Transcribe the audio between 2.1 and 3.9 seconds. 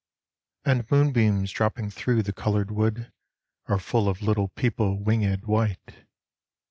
the coloured wood Are